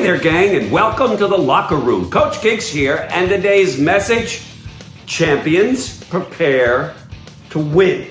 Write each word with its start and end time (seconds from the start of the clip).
Hey 0.00 0.06
there, 0.06 0.18
gang, 0.18 0.56
and 0.56 0.72
welcome 0.72 1.18
to 1.18 1.26
the 1.26 1.36
locker 1.36 1.76
room. 1.76 2.10
Coach 2.10 2.40
Gigs 2.40 2.66
here, 2.66 3.06
and 3.10 3.28
today's 3.28 3.78
message 3.78 4.42
champions 5.04 6.02
prepare 6.04 6.94
to 7.50 7.58
win. 7.58 8.08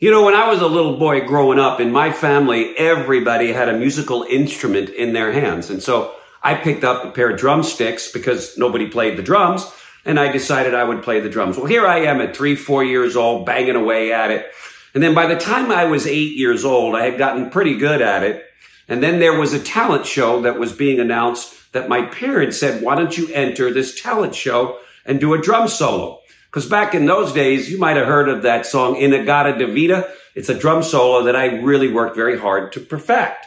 You 0.00 0.10
know, 0.10 0.24
when 0.24 0.34
I 0.34 0.48
was 0.48 0.60
a 0.60 0.66
little 0.66 0.98
boy 0.98 1.24
growing 1.24 1.60
up 1.60 1.78
in 1.78 1.92
my 1.92 2.10
family, 2.10 2.76
everybody 2.76 3.52
had 3.52 3.68
a 3.68 3.78
musical 3.78 4.24
instrument 4.24 4.88
in 4.88 5.12
their 5.12 5.30
hands. 5.30 5.70
And 5.70 5.80
so 5.80 6.12
I 6.42 6.56
picked 6.56 6.82
up 6.82 7.04
a 7.04 7.12
pair 7.12 7.30
of 7.30 7.38
drumsticks 7.38 8.10
because 8.10 8.58
nobody 8.58 8.88
played 8.90 9.16
the 9.16 9.22
drums, 9.22 9.70
and 10.04 10.18
I 10.18 10.32
decided 10.32 10.74
I 10.74 10.82
would 10.82 11.04
play 11.04 11.20
the 11.20 11.30
drums. 11.30 11.56
Well, 11.56 11.66
here 11.66 11.86
I 11.86 11.98
am 12.06 12.20
at 12.20 12.36
three, 12.36 12.56
four 12.56 12.82
years 12.82 13.14
old, 13.14 13.46
banging 13.46 13.76
away 13.76 14.12
at 14.12 14.32
it. 14.32 14.50
And 14.94 15.00
then 15.00 15.14
by 15.14 15.26
the 15.26 15.38
time 15.38 15.70
I 15.70 15.84
was 15.84 16.08
eight 16.08 16.36
years 16.36 16.64
old, 16.64 16.96
I 16.96 17.04
had 17.04 17.18
gotten 17.18 17.50
pretty 17.50 17.76
good 17.76 18.02
at 18.02 18.24
it. 18.24 18.46
And 18.88 19.02
then 19.02 19.20
there 19.20 19.38
was 19.38 19.52
a 19.52 19.60
talent 19.62 20.06
show 20.06 20.42
that 20.42 20.58
was 20.58 20.72
being 20.72 20.98
announced 20.98 21.54
that 21.72 21.88
my 21.88 22.02
parents 22.02 22.58
said, 22.58 22.82
why 22.82 22.94
don't 22.94 23.16
you 23.16 23.28
enter 23.32 23.72
this 23.72 24.00
talent 24.00 24.34
show 24.34 24.78
and 25.04 25.20
do 25.20 25.34
a 25.34 25.40
drum 25.40 25.68
solo? 25.68 26.20
Because 26.46 26.66
back 26.66 26.94
in 26.94 27.04
those 27.04 27.32
days, 27.32 27.70
you 27.70 27.78
might 27.78 27.96
have 27.96 28.06
heard 28.06 28.30
of 28.30 28.42
that 28.42 28.64
song, 28.64 28.96
In-A-Gadda-Da-Vida. 28.96 30.08
It's 30.34 30.48
a 30.48 30.58
drum 30.58 30.82
solo 30.82 31.24
that 31.24 31.36
I 31.36 31.60
really 31.60 31.92
worked 31.92 32.16
very 32.16 32.38
hard 32.38 32.72
to 32.72 32.80
perfect. 32.80 33.44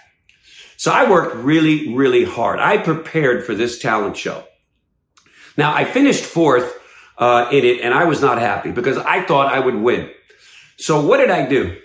So 0.77 0.91
I 0.91 1.09
worked 1.09 1.35
really, 1.35 1.95
really 1.95 2.23
hard. 2.23 2.59
I 2.59 2.77
prepared 2.77 3.43
for 3.43 3.55
this 3.55 3.79
talent 3.79 4.17
show. 4.17 4.43
Now 5.57 5.73
I 5.73 5.83
finished 5.83 6.23
fourth 6.23 6.79
uh, 7.17 7.49
in 7.51 7.65
it 7.65 7.81
and 7.81 7.93
I 7.93 8.05
was 8.05 8.21
not 8.21 8.39
happy 8.39 8.71
because 8.71 8.97
I 8.97 9.23
thought 9.23 9.51
I 9.51 9.59
would 9.59 9.75
win. 9.75 10.09
So 10.77 11.05
what 11.05 11.17
did 11.17 11.29
I 11.29 11.47
do? 11.47 11.77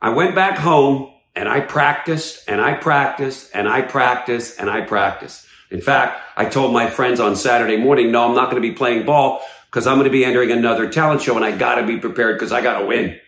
I 0.00 0.10
went 0.10 0.34
back 0.34 0.58
home 0.58 1.09
and 1.34 1.48
I 1.48 1.60
practiced 1.60 2.48
and 2.48 2.60
I 2.60 2.74
practiced 2.74 3.50
and 3.54 3.68
I 3.68 3.82
practiced 3.82 4.60
and 4.60 4.68
I 4.68 4.82
practiced. 4.82 5.46
In 5.70 5.80
fact, 5.80 6.20
I 6.36 6.46
told 6.46 6.72
my 6.72 6.90
friends 6.90 7.20
on 7.20 7.36
Saturday 7.36 7.76
morning, 7.76 8.10
no, 8.10 8.28
I'm 8.28 8.34
not 8.34 8.50
going 8.50 8.60
to 8.60 8.68
be 8.68 8.74
playing 8.74 9.06
ball 9.06 9.42
because 9.66 9.86
I'm 9.86 9.96
going 9.96 10.06
to 10.06 10.10
be 10.10 10.24
entering 10.24 10.50
another 10.50 10.90
talent 10.90 11.22
show 11.22 11.36
and 11.36 11.44
I 11.44 11.56
got 11.56 11.76
to 11.76 11.86
be 11.86 11.98
prepared 11.98 12.36
because 12.36 12.52
I 12.52 12.60
got 12.60 12.80
to 12.80 12.86
win. 12.86 13.18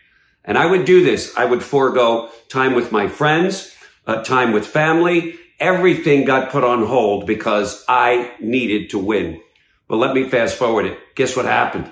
And 0.43 0.57
I 0.57 0.65
would 0.65 0.83
do 0.83 1.03
this. 1.03 1.33
I 1.37 1.45
would 1.45 1.63
forego 1.63 2.29
time 2.49 2.73
with 2.73 2.91
my 2.91 3.07
friends, 3.07 3.73
uh, 4.05 4.23
time 4.23 4.51
with 4.51 4.67
family. 4.67 5.39
Everything 5.59 6.25
got 6.25 6.51
put 6.51 6.65
on 6.65 6.85
hold 6.85 7.25
because 7.25 7.85
I 7.87 8.33
needed 8.41 8.89
to 8.89 8.99
win. 8.99 9.41
But 9.87 9.97
let 9.97 10.13
me 10.13 10.27
fast 10.27 10.57
forward 10.57 10.85
it. 10.85 10.97
Guess 11.15 11.37
what 11.37 11.45
happened? 11.45 11.89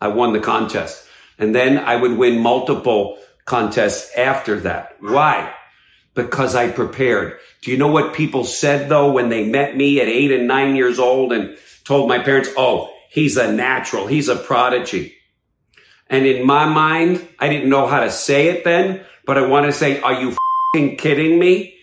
I 0.00 0.08
won 0.08 0.32
the 0.32 0.40
contest. 0.40 1.06
And 1.38 1.54
then 1.54 1.78
I 1.78 1.94
would 1.94 2.18
win 2.18 2.40
multiple 2.40 3.18
contests 3.44 4.10
after 4.16 4.60
that. 4.60 4.96
Why? 5.00 5.52
Because 6.14 6.54
I 6.54 6.70
prepared. 6.70 7.38
Do 7.62 7.70
you 7.70 7.76
know 7.76 7.88
what 7.88 8.14
people 8.14 8.44
said 8.44 8.88
though 8.88 9.12
when 9.12 9.28
they 9.28 9.48
met 9.48 9.76
me 9.76 10.00
at 10.00 10.08
eight 10.08 10.30
and 10.30 10.46
nine 10.46 10.76
years 10.76 10.98
old 10.98 11.32
and 11.32 11.56
told 11.84 12.08
my 12.08 12.18
parents, 12.18 12.50
oh, 12.56 12.92
he's 13.10 13.36
a 13.36 13.52
natural, 13.52 14.06
he's 14.06 14.28
a 14.28 14.36
prodigy. 14.36 15.14
And 16.08 16.26
in 16.26 16.46
my 16.46 16.66
mind, 16.66 17.26
I 17.38 17.48
didn't 17.48 17.70
know 17.70 17.86
how 17.86 18.00
to 18.00 18.10
say 18.10 18.48
it 18.48 18.64
then, 18.64 19.04
but 19.24 19.38
I 19.38 19.46
want 19.46 19.66
to 19.66 19.72
say, 19.72 20.00
are 20.00 20.20
you 20.20 20.36
kidding 20.74 21.38
me? 21.38 21.76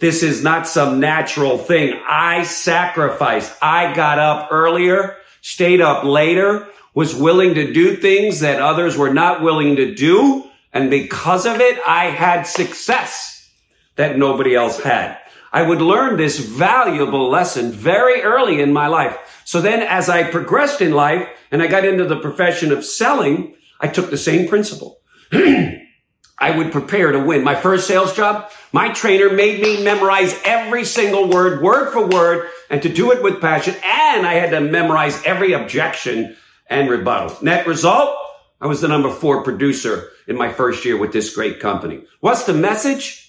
This 0.00 0.22
is 0.22 0.42
not 0.42 0.66
some 0.66 1.00
natural 1.00 1.56
thing. 1.56 1.98
I 2.06 2.42
sacrificed. 2.42 3.54
I 3.62 3.94
got 3.94 4.18
up 4.18 4.48
earlier, 4.50 5.16
stayed 5.40 5.80
up 5.80 6.04
later, 6.04 6.68
was 6.94 7.14
willing 7.14 7.54
to 7.54 7.72
do 7.72 7.96
things 7.96 8.40
that 8.40 8.60
others 8.60 8.96
were 8.96 9.12
not 9.12 9.42
willing 9.42 9.76
to 9.76 9.94
do 9.94 10.44
and 10.76 10.90
because 10.90 11.46
of 11.46 11.60
it, 11.60 11.78
I 11.86 12.10
had 12.10 12.42
success 12.42 13.50
that 13.94 14.18
nobody 14.18 14.54
else 14.54 14.78
had. 14.78 15.18
I 15.50 15.62
would 15.62 15.80
learn 15.80 16.18
this 16.18 16.38
valuable 16.38 17.30
lesson 17.30 17.72
very 17.72 18.20
early 18.20 18.60
in 18.60 18.74
my 18.74 18.88
life. 18.88 19.16
So 19.46 19.62
then 19.62 19.80
as 19.80 20.10
I 20.10 20.30
progressed 20.30 20.82
in 20.82 20.92
life 20.92 21.26
and 21.50 21.62
I 21.62 21.66
got 21.66 21.86
into 21.86 22.04
the 22.04 22.20
profession 22.20 22.72
of 22.72 22.84
selling, 22.84 23.56
I 23.80 23.88
took 23.88 24.10
the 24.10 24.18
same 24.18 24.48
principle. 24.48 25.00
I 25.32 26.50
would 26.54 26.72
prepare 26.72 27.12
to 27.12 27.20
win. 27.20 27.42
My 27.42 27.54
first 27.54 27.86
sales 27.86 28.14
job, 28.14 28.50
my 28.70 28.92
trainer 28.92 29.32
made 29.32 29.62
me 29.62 29.82
memorize 29.82 30.38
every 30.44 30.84
single 30.84 31.30
word, 31.30 31.62
word 31.62 31.90
for 31.90 32.06
word, 32.06 32.50
and 32.68 32.82
to 32.82 32.92
do 32.92 33.12
it 33.12 33.22
with 33.22 33.40
passion. 33.40 33.74
And 33.82 34.26
I 34.26 34.34
had 34.34 34.50
to 34.50 34.60
memorize 34.60 35.22
every 35.24 35.54
objection 35.54 36.36
and 36.68 36.90
rebuttal. 36.90 37.38
Net 37.40 37.66
result, 37.66 38.14
I 38.60 38.66
was 38.66 38.80
the 38.80 38.88
number 38.88 39.10
four 39.10 39.42
producer 39.42 40.08
in 40.26 40.36
my 40.36 40.52
first 40.52 40.84
year 40.84 40.96
with 40.96 41.12
this 41.12 41.34
great 41.34 41.60
company. 41.60 42.04
What's 42.20 42.44
the 42.44 42.54
message? 42.54 43.22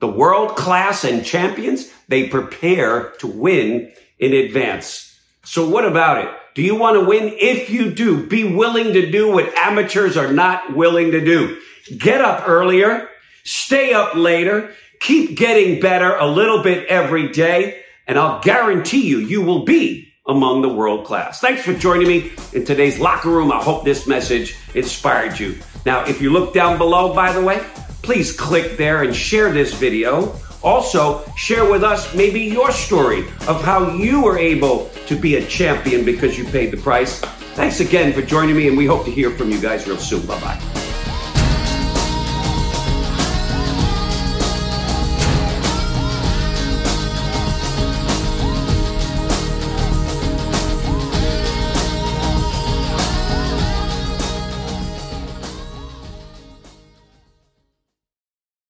The 0.00 0.08
world 0.08 0.56
class 0.56 1.04
and 1.04 1.24
champions, 1.24 1.90
they 2.08 2.28
prepare 2.28 3.10
to 3.18 3.26
win 3.26 3.92
in 4.18 4.32
advance. 4.32 5.18
So 5.44 5.68
what 5.68 5.84
about 5.84 6.24
it? 6.24 6.30
Do 6.54 6.62
you 6.62 6.74
want 6.74 6.98
to 6.98 7.04
win? 7.04 7.34
If 7.38 7.70
you 7.70 7.90
do, 7.90 8.26
be 8.26 8.44
willing 8.44 8.92
to 8.92 9.10
do 9.10 9.32
what 9.32 9.56
amateurs 9.56 10.16
are 10.16 10.32
not 10.32 10.74
willing 10.74 11.12
to 11.12 11.24
do. 11.24 11.58
Get 11.96 12.20
up 12.20 12.48
earlier, 12.48 13.08
stay 13.44 13.92
up 13.94 14.14
later, 14.14 14.74
keep 15.00 15.38
getting 15.38 15.80
better 15.80 16.14
a 16.14 16.26
little 16.26 16.62
bit 16.62 16.86
every 16.88 17.28
day, 17.28 17.82
and 18.06 18.18
I'll 18.18 18.40
guarantee 18.40 19.06
you, 19.06 19.18
you 19.18 19.42
will 19.42 19.64
be 19.64 20.09
among 20.30 20.62
the 20.62 20.68
world 20.68 21.04
class. 21.04 21.40
Thanks 21.40 21.62
for 21.62 21.74
joining 21.74 22.08
me 22.08 22.32
in 22.52 22.64
today's 22.64 22.98
locker 22.98 23.28
room. 23.28 23.52
I 23.52 23.62
hope 23.62 23.84
this 23.84 24.06
message 24.06 24.56
inspired 24.74 25.38
you. 25.38 25.58
Now, 25.84 26.04
if 26.06 26.22
you 26.22 26.30
look 26.30 26.54
down 26.54 26.78
below, 26.78 27.12
by 27.12 27.32
the 27.32 27.42
way, 27.42 27.62
please 28.02 28.34
click 28.34 28.76
there 28.76 29.02
and 29.02 29.14
share 29.14 29.52
this 29.52 29.74
video. 29.74 30.34
Also, 30.62 31.24
share 31.36 31.70
with 31.70 31.82
us 31.82 32.14
maybe 32.14 32.40
your 32.40 32.70
story 32.70 33.20
of 33.48 33.62
how 33.62 33.94
you 33.96 34.22
were 34.22 34.38
able 34.38 34.88
to 35.06 35.16
be 35.16 35.36
a 35.36 35.46
champion 35.46 36.04
because 36.04 36.38
you 36.38 36.44
paid 36.44 36.70
the 36.70 36.76
price. 36.76 37.20
Thanks 37.54 37.80
again 37.80 38.12
for 38.12 38.22
joining 38.22 38.56
me, 38.56 38.68
and 38.68 38.76
we 38.76 38.86
hope 38.86 39.04
to 39.06 39.10
hear 39.10 39.30
from 39.30 39.50
you 39.50 39.60
guys 39.60 39.86
real 39.86 39.98
soon. 39.98 40.24
Bye 40.26 40.40
bye. 40.40 40.69